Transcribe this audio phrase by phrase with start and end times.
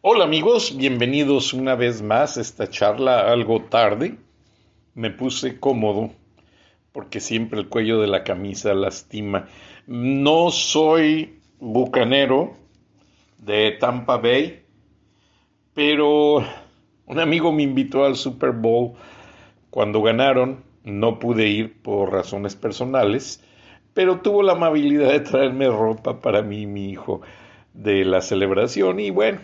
[0.00, 4.14] Hola amigos, bienvenidos una vez más a esta charla algo tarde.
[4.94, 6.10] Me puse cómodo
[6.92, 9.48] porque siempre el cuello de la camisa lastima.
[9.88, 12.52] No soy bucanero
[13.38, 14.62] de Tampa Bay,
[15.74, 16.44] pero
[17.06, 18.92] un amigo me invitó al Super Bowl
[19.68, 20.62] cuando ganaron.
[20.84, 23.42] No pude ir por razones personales,
[23.94, 27.20] pero tuvo la amabilidad de traerme ropa para mí y mi hijo
[27.74, 29.40] de la celebración y bueno,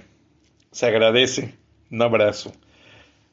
[0.74, 1.54] se agradece.
[1.90, 2.52] Un abrazo.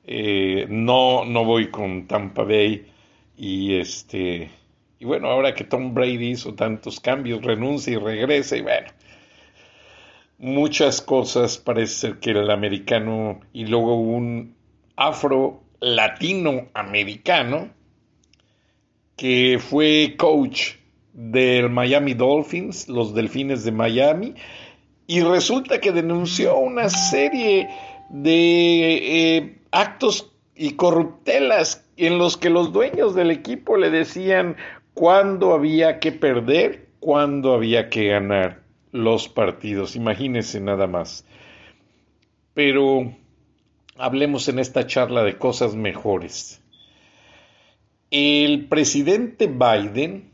[0.04, 2.86] Eh, no, no voy con Tampa Bay
[3.36, 4.50] y este
[5.00, 8.88] y bueno, ahora que Tom Brady hizo tantos cambios, renuncia y regresa y bueno,
[10.38, 14.56] muchas cosas parece ser que el americano y luego un
[14.96, 17.70] afro latino americano
[19.16, 20.74] que fue coach
[21.14, 24.36] del Miami Dolphins, los Delfines de Miami,
[25.12, 27.68] y resulta que denunció una serie
[28.12, 34.56] de eh, actos y corruptelas en los que los dueños del equipo le decían
[34.94, 38.62] cuándo había que perder, cuándo había que ganar
[38.94, 39.98] los partidos.
[39.98, 41.26] Imagínense nada más.
[42.54, 43.14] Pero
[43.98, 46.64] hablemos en esta charla de cosas mejores.
[48.12, 50.32] El presidente Biden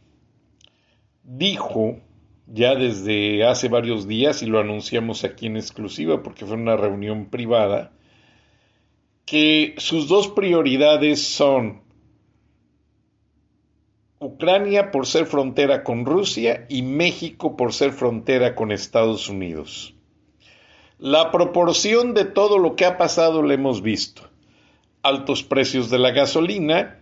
[1.23, 1.97] dijo
[2.47, 7.25] ya desde hace varios días y lo anunciamos aquí en exclusiva porque fue una reunión
[7.25, 7.91] privada,
[9.25, 11.81] que sus dos prioridades son
[14.19, 19.93] Ucrania por ser frontera con Rusia y México por ser frontera con Estados Unidos.
[20.97, 24.23] La proporción de todo lo que ha pasado la hemos visto.
[25.03, 26.99] Altos precios de la gasolina,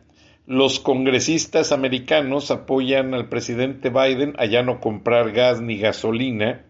[0.47, 6.65] los congresistas americanos apoyan al presidente Biden a ya no comprar gas ni gasolina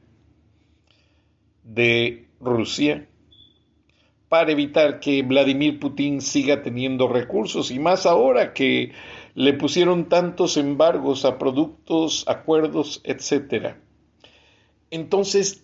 [1.64, 3.08] de Rusia
[4.30, 8.92] para evitar que Vladimir Putin siga teniendo recursos y más ahora que
[9.34, 13.80] le pusieron tantos embargos a productos, acuerdos, etcétera.
[14.90, 15.64] Entonces,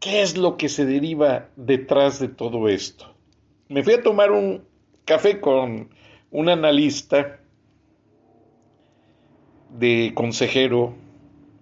[0.00, 3.14] ¿qué es lo que se deriva detrás de todo esto?
[3.68, 4.64] Me fui a tomar un
[5.04, 5.90] café con
[6.30, 7.40] un analista
[9.70, 10.94] de consejero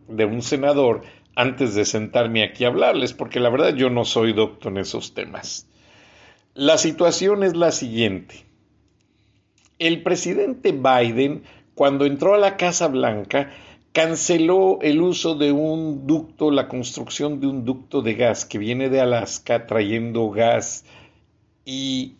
[0.08, 1.02] de un senador
[1.36, 5.14] antes de sentarme aquí a hablarles, porque la verdad yo no soy doctor en esos
[5.14, 5.66] temas.
[6.54, 8.47] La situación es la siguiente.
[9.78, 11.42] El presidente Biden,
[11.75, 13.50] cuando entró a la Casa Blanca,
[13.92, 18.88] canceló el uso de un ducto, la construcción de un ducto de gas que viene
[18.88, 20.84] de Alaska trayendo gas
[21.64, 22.16] y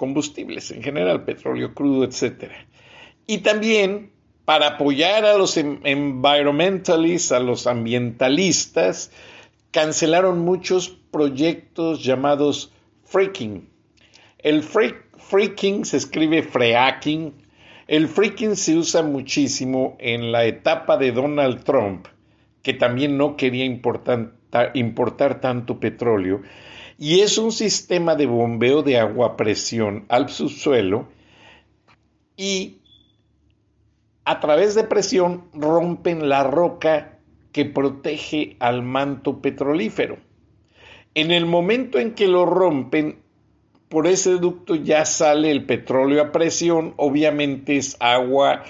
[0.00, 2.50] combustibles en general, petróleo crudo, etc.
[3.26, 4.12] Y también
[4.46, 9.12] para apoyar a los environmentalists, a los ambientalistas,
[9.72, 12.72] cancelaron muchos proyectos llamados
[13.04, 13.68] freaking.
[14.38, 17.34] El freaking se escribe fracking.
[17.86, 22.06] El freaking se usa muchísimo en la etapa de Donald Trump,
[22.62, 26.40] que también no quería importar tanto petróleo
[27.00, 31.08] y es un sistema de bombeo de agua a presión al subsuelo
[32.36, 32.76] y
[34.26, 37.18] a través de presión rompen la roca
[37.52, 40.18] que protege al manto petrolífero.
[41.14, 43.22] En el momento en que lo rompen,
[43.88, 48.62] por ese ducto ya sale el petróleo a presión, obviamente es agua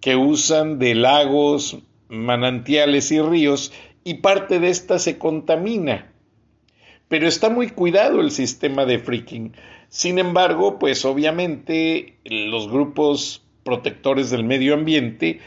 [0.00, 1.78] que usan de lagos,
[2.10, 3.72] manantiales y ríos,
[4.04, 6.10] y parte de esta se contamina
[7.08, 9.52] pero está muy cuidado el sistema de freaking.
[9.88, 15.40] Sin embargo, pues obviamente los grupos protectores del medio ambiente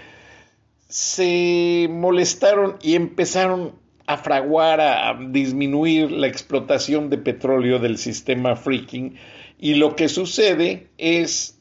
[0.88, 3.74] se molestaron y empezaron
[4.06, 9.16] a fraguar, a, disminuir la explotación de petróleo del sistema freaking.
[9.60, 11.60] Y lo que sucede es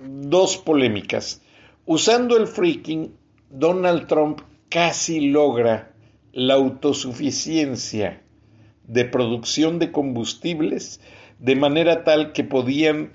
[0.00, 1.42] dos polémicas.
[1.84, 3.16] Usando el freaking,
[3.50, 5.92] Donald Trump casi logra
[6.32, 8.21] la autosuficiencia
[8.92, 11.00] de producción de combustibles
[11.38, 13.14] de manera tal que podían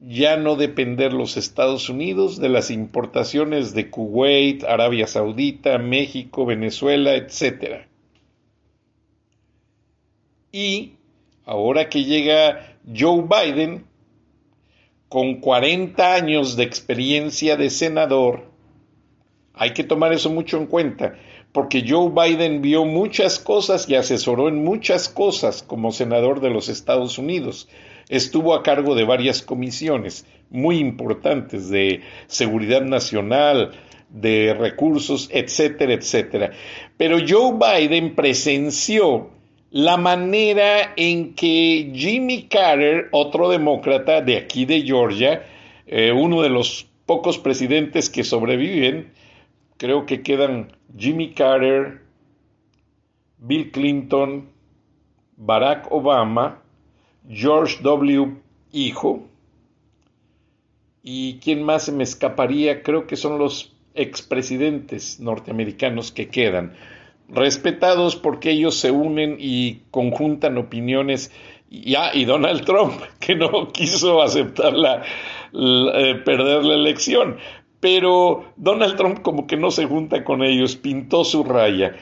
[0.00, 7.16] ya no depender los Estados Unidos de las importaciones de Kuwait, Arabia Saudita, México, Venezuela,
[7.16, 7.86] etc.
[10.52, 10.92] Y
[11.44, 13.84] ahora que llega Joe Biden,
[15.08, 18.50] con 40 años de experiencia de senador,
[19.54, 21.16] hay que tomar eso mucho en cuenta,
[21.58, 26.68] porque Joe Biden vio muchas cosas y asesoró en muchas cosas como senador de los
[26.68, 27.66] Estados Unidos
[28.08, 33.72] estuvo a cargo de varias comisiones muy importantes de seguridad nacional,
[34.08, 36.52] de recursos, etcétera, etcétera.
[36.96, 39.30] Pero Joe Biden presenció
[39.72, 45.42] la manera en que Jimmy Carter, otro demócrata de aquí de Georgia,
[45.88, 49.17] eh, uno de los pocos presidentes que sobreviven,
[49.78, 52.02] creo que quedan Jimmy Carter,
[53.38, 54.50] Bill Clinton,
[55.36, 56.62] Barack Obama,
[57.28, 58.36] George W.
[58.72, 59.28] Hijo.
[61.02, 62.82] ¿Y quién más se me escaparía?
[62.82, 66.74] Creo que son los expresidentes norteamericanos que quedan,
[67.28, 71.32] respetados porque ellos se unen y conjuntan opiniones.
[71.70, 75.02] Y, ah, y Donald Trump, que no quiso aceptar la,
[75.52, 77.38] eh, perder la elección.
[77.80, 81.94] Pero Donald Trump como que no se junta con ellos, pintó su raya.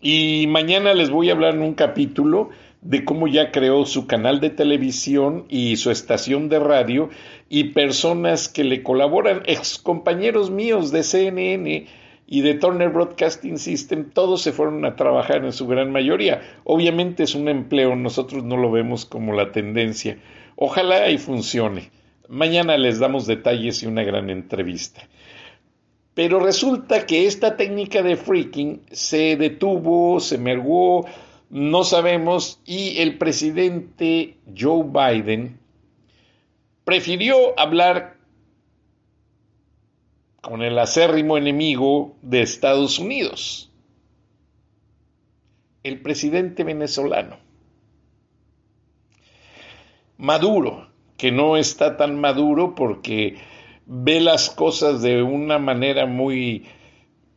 [0.00, 2.50] Y mañana les voy a hablar en un capítulo
[2.80, 7.10] de cómo ya creó su canal de televisión y su estación de radio
[7.48, 11.86] y personas que le colaboran, ex compañeros míos de CNN
[12.26, 16.40] y de Turner Broadcasting System, todos se fueron a trabajar en su gran mayoría.
[16.64, 20.16] Obviamente es un empleo, nosotros no lo vemos como la tendencia.
[20.54, 21.90] Ojalá y funcione.
[22.30, 25.02] Mañana les damos detalles y una gran entrevista.
[26.14, 31.06] Pero resulta que esta técnica de freaking se detuvo, se mergó,
[31.48, 35.58] no sabemos y el presidente Joe Biden
[36.84, 38.16] prefirió hablar
[40.40, 43.72] con el acérrimo enemigo de Estados Unidos,
[45.82, 47.38] el presidente venezolano.
[50.16, 50.89] Maduro,
[51.20, 53.36] que no está tan maduro porque
[53.84, 56.64] ve las cosas de una manera muy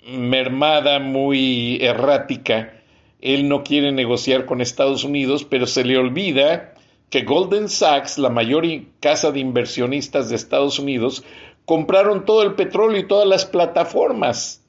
[0.07, 2.81] mermada, muy errática,
[3.19, 6.75] él no quiere negociar con Estados Unidos, pero se le olvida
[7.09, 8.65] que Golden Sachs, la mayor
[9.01, 11.25] casa de inversionistas de Estados Unidos,
[11.65, 14.65] compraron todo el petróleo y todas las plataformas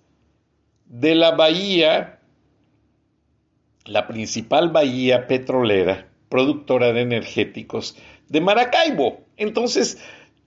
[0.86, 2.18] de la bahía,
[3.84, 7.96] la principal bahía petrolera, productora de energéticos,
[8.28, 9.20] de Maracaibo.
[9.36, 9.98] Entonces,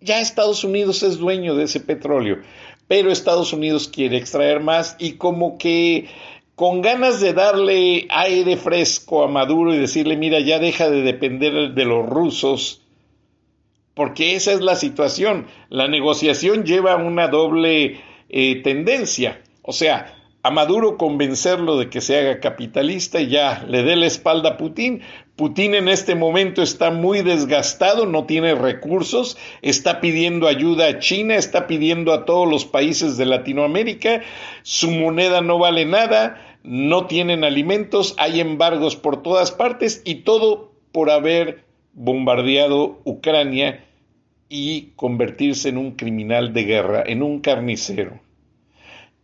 [0.01, 2.39] ya Estados Unidos es dueño de ese petróleo,
[2.87, 6.07] pero Estados Unidos quiere extraer más y como que
[6.55, 11.73] con ganas de darle aire fresco a Maduro y decirle, mira, ya deja de depender
[11.73, 12.81] de los rusos,
[13.93, 15.45] porque esa es la situación.
[15.69, 19.41] La negociación lleva una doble eh, tendencia.
[19.61, 24.05] O sea, a Maduro convencerlo de que se haga capitalista y ya le dé la
[24.05, 25.01] espalda a Putin.
[25.35, 31.35] Putin en este momento está muy desgastado, no tiene recursos, está pidiendo ayuda a China,
[31.35, 34.21] está pidiendo a todos los países de Latinoamérica,
[34.63, 40.71] su moneda no vale nada, no tienen alimentos, hay embargos por todas partes y todo
[40.91, 41.63] por haber
[41.93, 43.83] bombardeado Ucrania
[44.49, 48.19] y convertirse en un criminal de guerra, en un carnicero.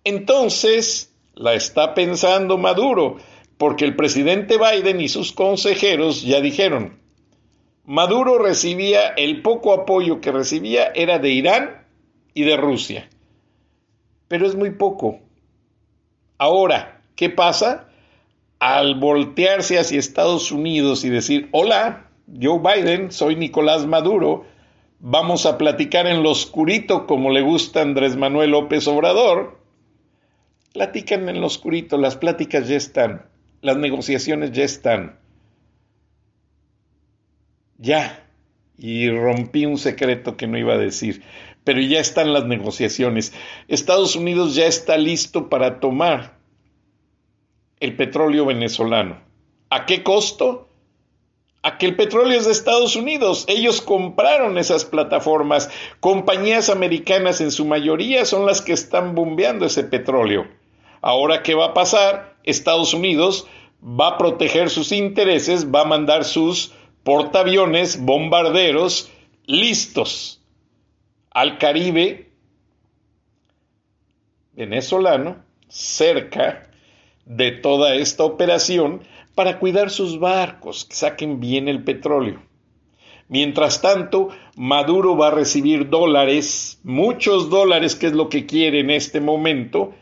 [0.03, 3.17] Entonces, la está pensando Maduro,
[3.57, 7.00] porque el presidente Biden y sus consejeros ya dijeron,
[7.86, 11.86] Maduro recibía, el poco apoyo que recibía era de Irán
[12.33, 13.10] y de Rusia,
[14.27, 15.19] pero es muy poco.
[16.38, 17.89] Ahora, ¿Qué pasa?
[18.60, 22.07] Al voltearse hacia Estados Unidos y decir, hola,
[22.41, 24.45] Joe Biden, soy Nicolás Maduro,
[25.00, 29.60] vamos a platicar en lo oscurito como le gusta Andrés Manuel López Obrador,
[30.74, 33.25] platican en lo oscurito, las pláticas ya están,
[33.62, 35.20] las negociaciones ya están.
[37.77, 38.27] Ya,
[38.77, 41.24] y rompí un secreto que no iba a decir,
[41.63, 43.34] pero ya están las negociaciones.
[43.68, 46.38] Estados Unidos ya está listo para tomar
[47.80, 49.22] el petróleo venezolano.
[49.70, 50.70] ¿A qué costo?
[51.62, 53.46] A que el petróleo es de Estados Unidos.
[53.48, 55.70] Ellos compraron esas plataformas.
[56.00, 60.48] Compañías americanas en su mayoría son las que están bombeando ese petróleo.
[61.03, 62.38] Ahora, ¿qué va a pasar?
[62.43, 63.45] Estados Unidos
[63.83, 66.72] va a proteger sus intereses, va a mandar sus
[67.03, 69.12] portaaviones, bombarderos,
[69.45, 70.41] listos
[71.29, 72.31] al Caribe
[74.53, 76.69] venezolano, cerca
[77.25, 79.01] de toda esta operación,
[79.36, 82.41] para cuidar sus barcos, que saquen bien el petróleo.
[83.27, 88.89] Mientras tanto, Maduro va a recibir dólares, muchos dólares, que es lo que quiere en
[88.89, 89.93] este momento,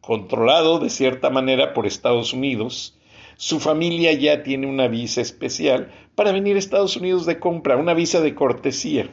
[0.00, 2.98] controlado de cierta manera por Estados Unidos.
[3.36, 7.94] Su familia ya tiene una visa especial para venir a Estados Unidos de compra, una
[7.94, 9.10] visa de cortesía.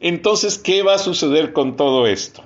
[0.00, 2.42] Entonces, ¿qué va a suceder con todo esto?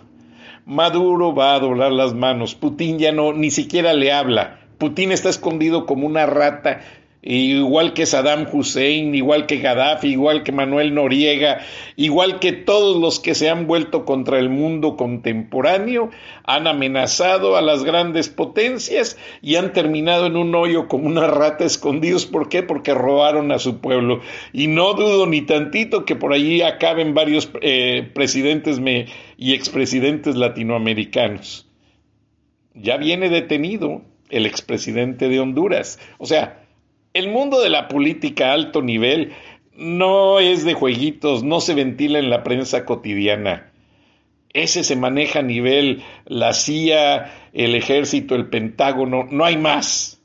[0.64, 5.28] Maduro va a doblar las manos, Putin ya no, ni siquiera le habla, Putin está
[5.28, 6.82] escondido como una rata
[7.26, 11.59] igual que Saddam Hussein, igual que Gaddafi, igual que Manuel Noriega,
[11.97, 16.11] igual que todos los que se han vuelto contra el mundo contemporáneo,
[16.45, 21.64] han amenazado a las grandes potencias y han terminado en un hoyo como una rata
[21.64, 22.26] escondidos.
[22.26, 22.62] ¿Por qué?
[22.62, 24.21] Porque robaron a su pueblo.
[24.52, 28.80] Y no dudo ni tantito que por allí acaben varios eh, presidentes
[29.37, 31.66] y expresidentes latinoamericanos.
[32.75, 35.99] Ya viene detenido el expresidente de Honduras.
[36.18, 36.65] O sea,
[37.16, 39.32] el mundo de la política a alto nivel
[39.75, 43.73] no es de jueguitos, no se ventila en la prensa cotidiana.
[44.52, 50.20] Ese se maneja a nivel la CIA, el ejército, el Pentágono, no hay más.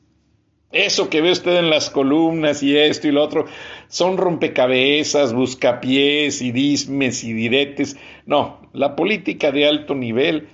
[0.74, 3.46] Eso que ve usted en las columnas y esto y lo otro
[3.88, 7.98] son rompecabezas, buscapiés y dismes y diretes.
[8.26, 10.50] No, la política de alto nivel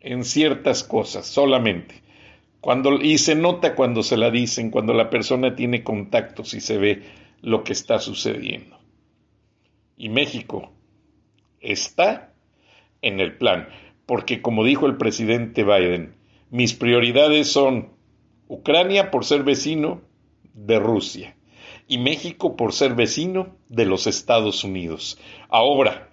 [0.00, 2.07] en ciertas cosas solamente.
[2.60, 6.78] Cuando, y se nota cuando se la dicen, cuando la persona tiene contactos y se
[6.78, 7.02] ve
[7.40, 8.78] lo que está sucediendo.
[9.96, 10.72] Y México
[11.60, 12.32] está
[13.02, 13.68] en el plan,
[14.06, 16.16] porque como dijo el presidente Biden,
[16.50, 17.90] mis prioridades son
[18.48, 20.00] Ucrania por ser vecino
[20.54, 21.36] de Rusia
[21.86, 25.18] y México por ser vecino de los Estados Unidos.
[25.48, 26.08] Ahora,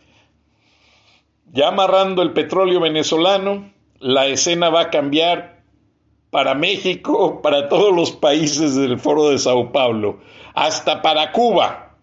[1.51, 5.54] ya amarrando el petróleo venezolano, la escena va a cambiar
[6.35, 10.19] para México, para todos los países del Foro de Sao Paulo,
[10.53, 11.95] hasta para Cuba.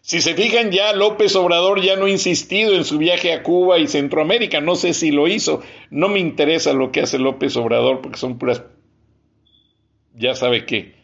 [0.00, 3.78] Si se fijan ya, López Obrador ya no ha insistido en su viaje a Cuba
[3.78, 5.60] y Centroamérica, no sé si lo hizo,
[5.90, 8.62] no me interesa lo que hace López Obrador porque son puras,
[10.14, 10.94] ya sabe que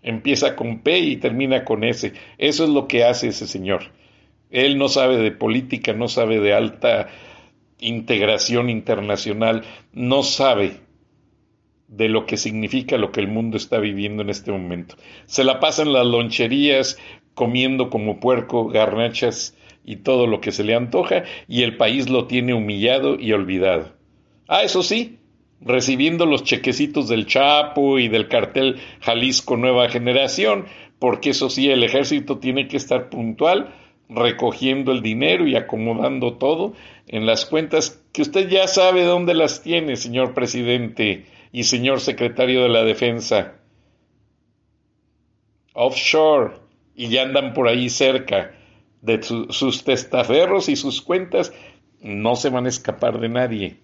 [0.00, 3.92] empieza con P y termina con S, eso es lo que hace ese señor.
[4.48, 7.08] Él no sabe de política, no sabe de alta
[7.78, 10.88] integración internacional, no sabe
[11.90, 14.94] de lo que significa lo que el mundo está viviendo en este momento.
[15.26, 16.98] Se la pasan las loncherías
[17.34, 22.26] comiendo como puerco garnachas y todo lo que se le antoja y el país lo
[22.26, 23.92] tiene humillado y olvidado.
[24.46, 25.18] Ah, eso sí,
[25.60, 30.66] recibiendo los chequecitos del Chapo y del cartel Jalisco Nueva Generación,
[31.00, 33.74] porque eso sí, el ejército tiene que estar puntual
[34.08, 36.74] recogiendo el dinero y acomodando todo
[37.06, 42.62] en las cuentas que usted ya sabe dónde las tiene, señor presidente y señor secretario
[42.62, 43.54] de la Defensa.
[45.72, 46.54] Offshore,
[46.94, 48.54] y ya andan por ahí cerca
[49.00, 51.52] de sus testaferros y sus cuentas,
[52.00, 53.80] no se van a escapar de nadie.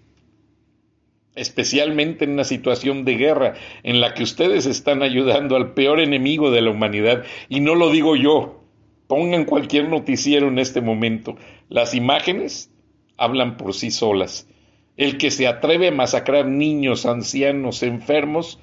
[1.35, 6.51] Especialmente en una situación de guerra en la que ustedes están ayudando al peor enemigo
[6.51, 7.25] de la humanidad.
[7.49, 8.63] Y no lo digo yo.
[9.07, 11.37] Pongan cualquier noticiero en este momento.
[11.69, 12.73] Las imágenes
[13.19, 14.49] hablan por sí solas.
[14.97, 18.59] El que se atreve a masacrar niños, ancianos, enfermos,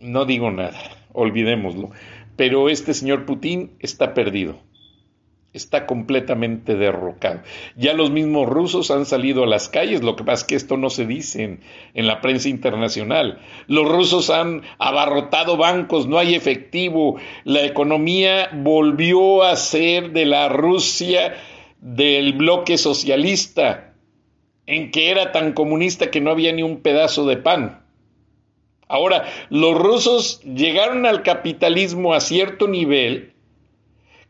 [0.00, 0.78] no digo nada,
[1.12, 1.90] olvidémoslo.
[2.36, 4.58] Pero este señor Putin está perdido,
[5.52, 7.42] está completamente derrocado.
[7.76, 10.76] Ya los mismos rusos han salido a las calles, lo que pasa es que esto
[10.76, 11.60] no se dice en,
[11.94, 13.40] en la prensa internacional.
[13.66, 20.48] Los rusos han abarrotado bancos, no hay efectivo, la economía volvió a ser de la
[20.48, 21.34] Rusia
[21.80, 23.91] del bloque socialista
[24.66, 27.82] en que era tan comunista que no había ni un pedazo de pan.
[28.88, 33.32] Ahora, los rusos llegaron al capitalismo a cierto nivel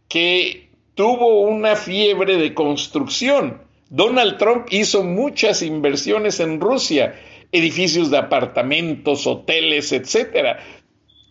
[0.08, 3.62] que tuvo una fiebre de construcción.
[3.88, 7.18] Donald Trump hizo muchas inversiones en Rusia,
[7.50, 10.60] edificios de apartamentos, hoteles, etcétera,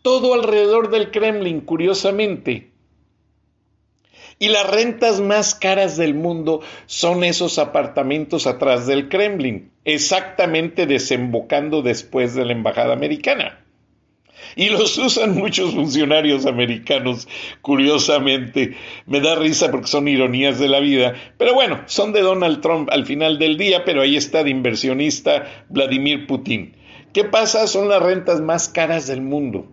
[0.02, 2.71] todo alrededor del Kremlin, curiosamente.
[4.42, 11.84] Y las rentas más caras del mundo son esos apartamentos atrás del Kremlin, exactamente desembocando
[11.84, 13.64] después de la embajada americana.
[14.56, 17.28] Y los usan muchos funcionarios americanos,
[17.62, 18.76] curiosamente.
[19.06, 21.14] Me da risa porque son ironías de la vida.
[21.38, 25.66] Pero bueno, son de Donald Trump al final del día, pero ahí está de inversionista
[25.70, 26.76] Vladimir Putin.
[27.14, 27.68] ¿Qué pasa?
[27.68, 29.68] Son las rentas más caras del mundo.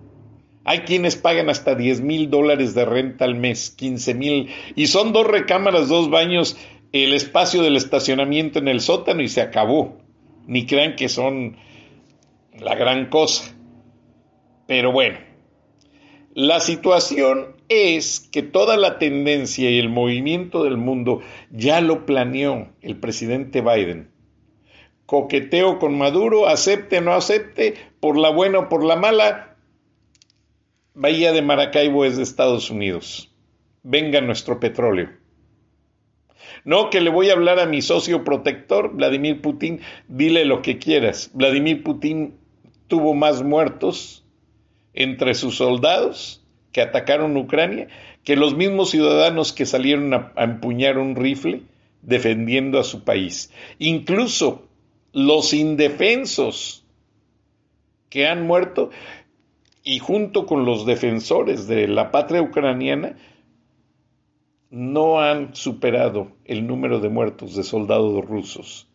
[0.69, 5.15] Hay quienes pagan hasta 10 mil dólares de renta al mes, 15 mil, y son
[5.15, 6.59] dos recámaras, dos baños,
[6.93, 9.97] el espacio del estacionamiento en el sótano y se acabó.
[10.47, 11.57] Ni crean que son
[12.61, 13.57] la gran cosa.
[14.67, 15.17] Pero bueno,
[16.35, 22.69] la situación es que toda la tendencia y el movimiento del mundo ya lo planeó
[22.83, 24.11] el presidente Biden.
[25.07, 29.48] Coqueteo con Maduro, acepte o no acepte, por la buena o por la mala,
[31.00, 33.31] Bahía de Maracaibo es de Estados Unidos.
[33.85, 35.11] Venga nuestro petróleo.
[36.64, 40.78] No, que le voy a hablar a mi socio protector, Vladimir Putin, dile lo que
[40.78, 41.31] quieras.
[41.35, 42.35] Vladimir Putin
[42.88, 44.25] tuvo más muertos
[44.93, 47.87] entre sus soldados que atacaron Ucrania
[48.25, 51.62] que los mismos ciudadanos que salieron a, empuñar un rifle
[52.02, 53.52] defendiendo a su país.
[53.78, 54.67] Incluso
[55.12, 56.85] los indefensos
[58.11, 58.90] que han muerto
[59.88, 63.16] y junto con los defensores de la patria ucraniana
[64.68, 68.87] no han superado el número de muertos de soldados rusos.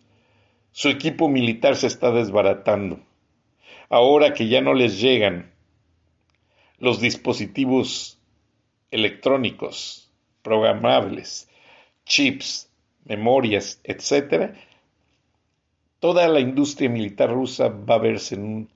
[0.72, 3.00] Su equipo militar se está desbaratando.
[3.90, 5.52] Ahora que ya no les llegan
[6.78, 8.20] los dispositivos
[8.92, 10.12] electrónicos,
[10.44, 11.50] programables,
[12.06, 12.70] chips,
[13.04, 14.54] memorias, etc.,
[16.00, 18.73] toda la industria militar rusa va a verse en un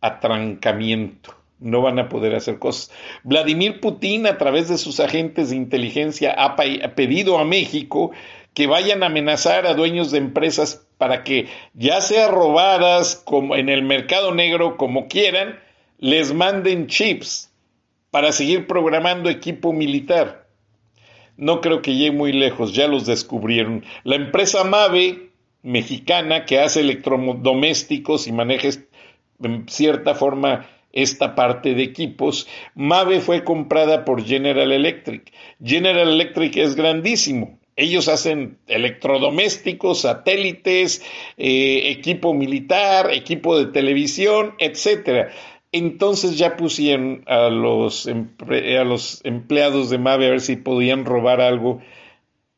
[0.00, 2.90] atrancamiento no van a poder hacer cosas.
[3.22, 8.10] Vladimir Putin, a través de sus agentes de inteligencia, ha, pedido a México
[8.54, 13.68] que vayan a amenazar a dueños de empresas para que, ya sea robadas como en
[13.68, 15.60] el mercado negro, como quieran,
[15.98, 17.52] les manden chips
[18.10, 20.48] para seguir programando equipo militar.
[21.36, 23.84] No creo que llegue muy lejos, ya los descubrieron.
[24.02, 25.30] La empresa Mave,
[25.62, 28.68] mexicana, que hace electrodomésticos y maneja
[29.42, 35.32] en cierta forma esta parte de equipos, Mave fue comprada por General Electric.
[35.62, 37.58] General Electric es grandísimo.
[37.76, 41.02] Ellos hacen electrodomésticos, satélites,
[41.38, 45.30] eh, equipo militar, equipo de televisión, etcétera.
[45.72, 51.40] Entonces ya pusieron a los, a los empleados de Mave a ver si podían robar
[51.40, 51.80] algo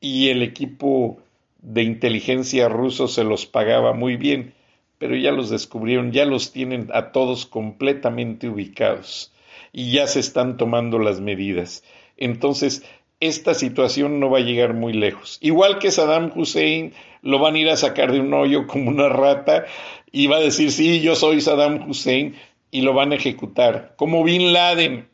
[0.00, 1.18] y el equipo
[1.60, 4.54] de inteligencia ruso se los pagaba muy bien
[5.02, 9.32] pero ya los descubrieron, ya los tienen a todos completamente ubicados
[9.72, 11.82] y ya se están tomando las medidas.
[12.16, 12.84] Entonces,
[13.18, 15.38] esta situación no va a llegar muy lejos.
[15.40, 19.08] Igual que Saddam Hussein, lo van a ir a sacar de un hoyo como una
[19.08, 19.64] rata
[20.12, 22.36] y va a decir, sí, yo soy Saddam Hussein
[22.70, 23.94] y lo van a ejecutar.
[23.96, 25.08] Como Bin Laden,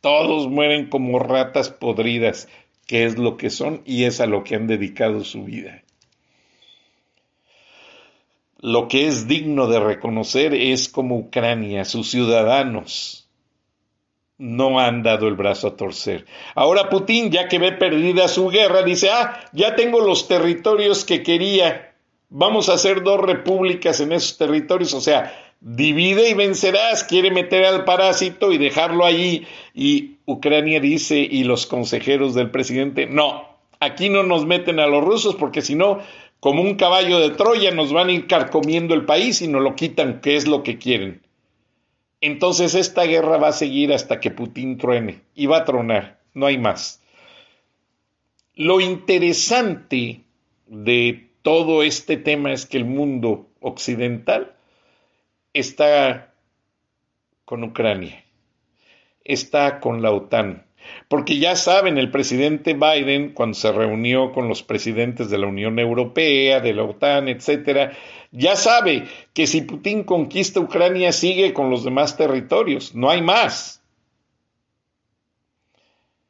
[0.00, 2.48] todos mueren como ratas podridas,
[2.88, 5.84] que es lo que son y es a lo que han dedicado su vida.
[8.60, 13.28] Lo que es digno de reconocer es como Ucrania, sus ciudadanos,
[14.36, 16.26] no han dado el brazo a torcer.
[16.54, 21.22] Ahora Putin, ya que ve perdida su guerra, dice, ah, ya tengo los territorios que
[21.22, 21.94] quería,
[22.28, 27.64] vamos a hacer dos repúblicas en esos territorios, o sea, divide y vencerás, quiere meter
[27.64, 29.46] al parásito y dejarlo allí.
[29.74, 35.04] Y Ucrania dice, y los consejeros del presidente, no, aquí no nos meten a los
[35.04, 36.00] rusos porque si no,
[36.40, 39.74] como un caballo de Troya, nos van a ir carcomiendo el país y nos lo
[39.74, 41.22] quitan, que es lo que quieren.
[42.20, 46.46] Entonces esta guerra va a seguir hasta que Putin truene y va a tronar, no
[46.46, 47.02] hay más.
[48.54, 50.24] Lo interesante
[50.66, 54.56] de todo este tema es que el mundo occidental
[55.52, 56.34] está
[57.44, 58.24] con Ucrania,
[59.24, 60.66] está con la OTAN,
[61.08, 65.78] porque ya saben, el presidente Biden, cuando se reunió con los presidentes de la Unión
[65.78, 67.92] Europea, de la OTAN, etcétera,
[68.30, 73.82] ya sabe que si Putin conquista Ucrania, sigue con los demás territorios, no hay más.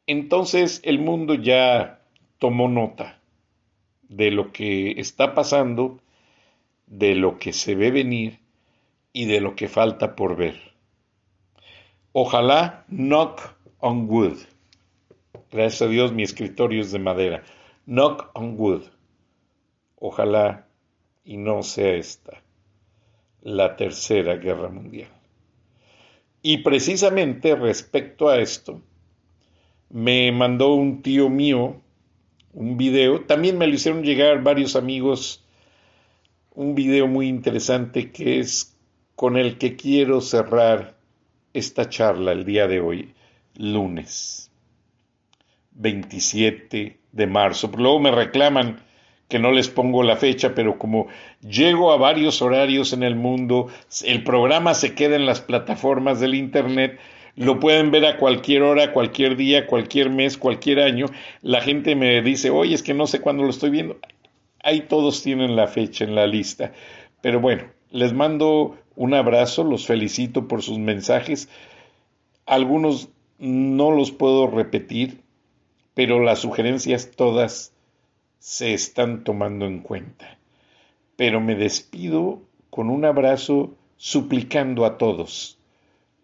[0.06, 2.00] Entonces el mundo ya
[2.38, 3.20] tomó nota
[4.08, 6.00] de lo que está pasando,
[6.86, 8.38] de lo que se ve venir
[9.12, 10.68] y de lo que falta por ver.
[12.12, 14.36] Ojalá knock on wood.
[15.50, 17.42] Gracias a Dios mi escritorio es de madera.
[17.86, 18.82] Knock on wood.
[19.96, 20.66] Ojalá
[21.24, 22.42] y no sea esta
[23.42, 25.10] la tercera guerra mundial.
[26.42, 28.80] Y precisamente respecto a esto,
[29.90, 31.80] me mandó un tío mío
[32.52, 35.44] un video, también me lo hicieron llegar varios amigos,
[36.54, 38.76] un video muy interesante que es
[39.14, 40.96] con el que quiero cerrar
[41.52, 43.14] esta charla el día de hoy,
[43.58, 44.50] lunes
[45.72, 47.70] 27 de marzo.
[47.76, 48.80] Luego me reclaman
[49.28, 51.08] que no les pongo la fecha, pero como
[51.42, 53.68] llego a varios horarios en el mundo,
[54.04, 56.98] el programa se queda en las plataformas del Internet,
[57.36, 61.06] lo pueden ver a cualquier hora, cualquier día, cualquier mes, cualquier año.
[61.42, 63.98] La gente me dice, oye, es que no sé cuándo lo estoy viendo.
[64.62, 66.72] Ahí todos tienen la fecha en la lista.
[67.20, 71.48] Pero bueno, les mando un abrazo, los felicito por sus mensajes.
[72.44, 75.22] Algunos no los puedo repetir,
[75.94, 77.72] pero las sugerencias todas
[78.38, 80.38] se están tomando en cuenta.
[81.16, 85.58] Pero me despido con un abrazo suplicando a todos.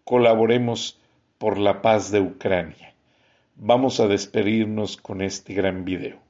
[0.03, 0.99] Colaboremos
[1.37, 2.93] por la paz de Ucrania.
[3.55, 6.24] Vamos a despedirnos con este gran video.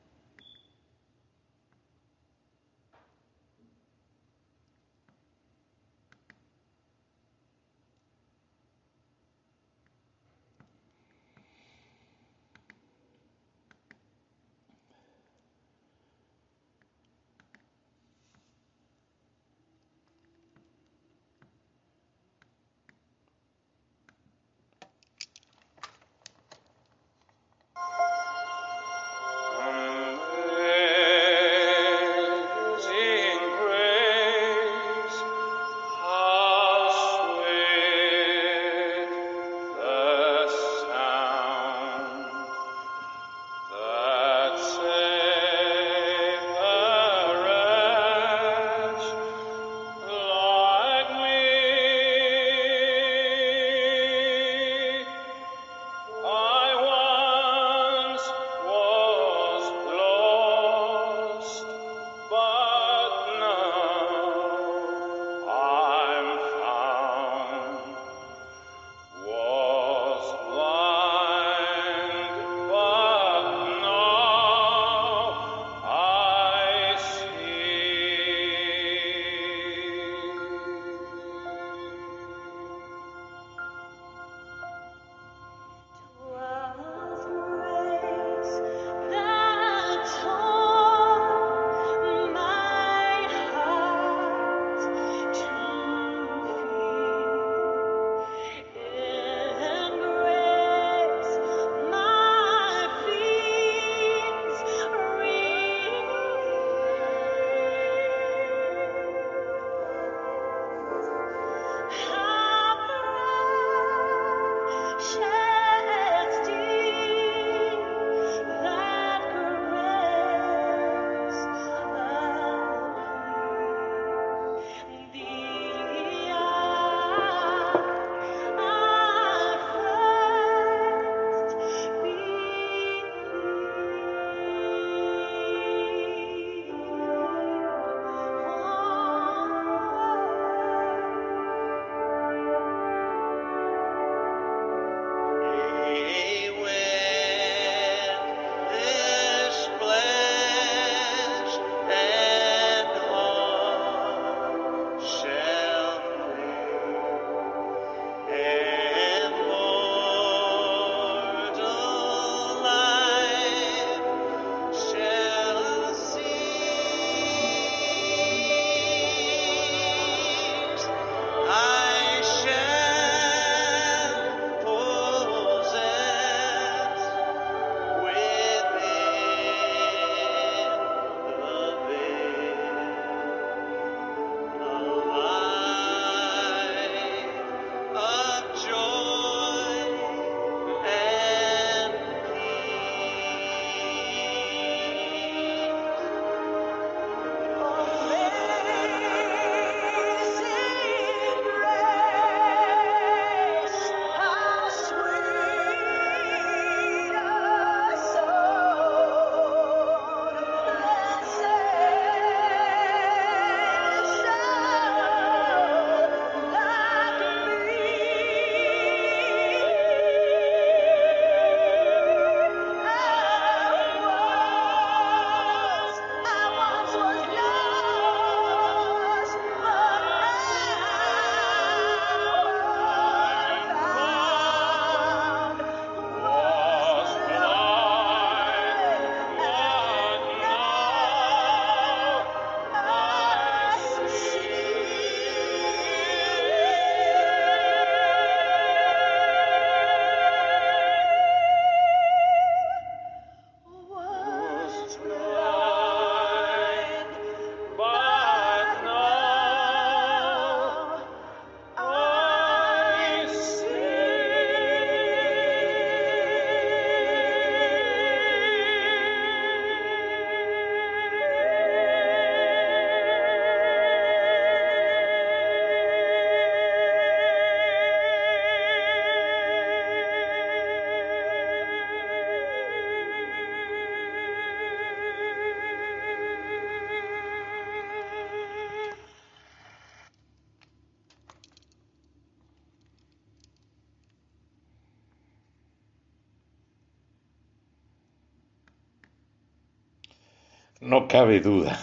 [300.82, 301.80] No cabe duda.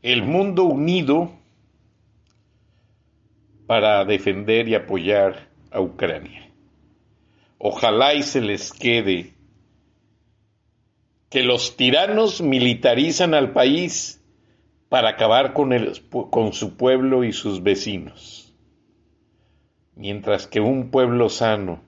[0.00, 1.32] El mundo unido
[3.66, 6.50] para defender y apoyar a Ucrania.
[7.58, 9.34] Ojalá y se les quede
[11.28, 14.24] que los tiranos militarizan al país
[14.88, 15.70] para acabar con,
[16.30, 18.54] con su pueblo y sus vecinos,
[19.94, 21.82] mientras que un pueblo sano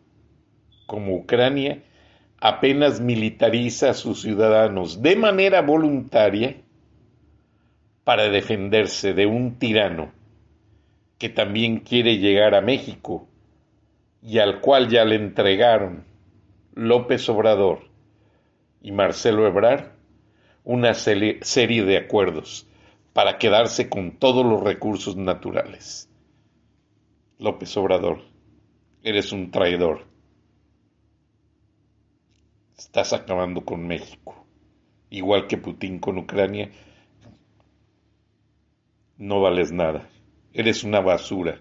[0.86, 1.82] como Ucrania
[2.40, 6.56] apenas militariza a sus ciudadanos de manera voluntaria
[8.04, 10.12] para defenderse de un tirano
[11.18, 13.28] que también quiere llegar a México
[14.22, 16.04] y al cual ya le entregaron
[16.74, 17.80] López Obrador
[18.80, 19.90] y Marcelo Ebrard
[20.64, 22.66] una serie de acuerdos
[23.12, 26.08] para quedarse con todos los recursos naturales.
[27.38, 28.22] López Obrador,
[29.02, 30.09] eres un traidor.
[32.80, 34.46] Estás acabando con México,
[35.10, 36.70] igual que Putin con Ucrania.
[39.18, 40.08] No vales nada.
[40.54, 41.60] Eres una basura,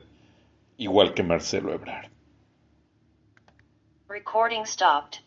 [0.78, 2.10] igual que Marcelo Ebrard.
[4.08, 5.20] Recording stopped.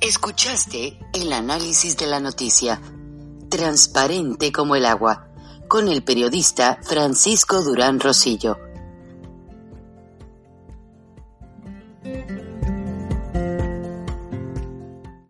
[0.00, 2.80] Escuchaste el análisis de la noticia,
[3.56, 5.28] transparente como el agua,
[5.68, 8.58] con el periodista Francisco Durán Rosillo